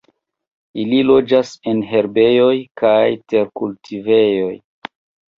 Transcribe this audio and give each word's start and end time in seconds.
Ili 0.83 1.01
loĝas 1.09 1.49
en 1.71 1.83
herbejoj 1.91 2.53
kaj 2.81 3.03
terkultivejoj. 3.33 4.51